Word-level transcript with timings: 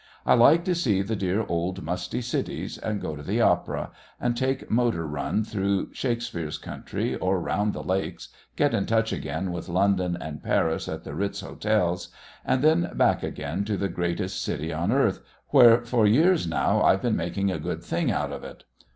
I 0.25 0.33
like 0.33 0.65
to 0.65 0.73
see 0.73 1.03
the 1.03 1.15
dear 1.15 1.45
old 1.47 1.83
musty 1.83 2.23
cities, 2.23 2.79
and 2.79 2.99
go 2.99 3.15
to 3.15 3.21
the 3.21 3.39
Opera, 3.39 3.91
and 4.19 4.35
take 4.35 4.63
a 4.67 4.73
motor 4.73 5.05
run 5.05 5.43
through 5.43 5.93
Shakespeare's 5.93 6.57
country 6.57 7.13
or 7.15 7.39
round 7.39 7.73
the 7.73 7.83
Lakes, 7.83 8.29
get 8.55 8.73
in 8.73 8.87
touch 8.87 9.13
again 9.13 9.51
with 9.51 9.69
London 9.69 10.17
and 10.19 10.41
Paris 10.41 10.87
at 10.87 11.03
the 11.03 11.13
Ritz 11.13 11.41
Hotels 11.41 12.09
and 12.43 12.63
then 12.63 12.89
back 12.95 13.21
again 13.21 13.63
to 13.65 13.77
the 13.77 13.89
greatest 13.89 14.41
city 14.41 14.73
on 14.73 14.91
earth, 14.91 15.19
where 15.49 15.85
for 15.85 16.07
years 16.07 16.47
now 16.47 16.81
I've 16.81 17.03
been 17.03 17.15
making 17.15 17.51
a 17.51 17.59
good 17.59 17.83
thing 17.83 18.11
out 18.11 18.31
of 18.31 18.43
it. 18.43 18.63